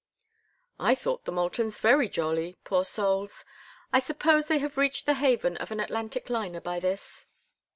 [0.79, 3.45] "I thought the Moultons very jolly—poor souls.
[3.93, 7.27] I suppose they have reached the haven of an Atlantic liner by this."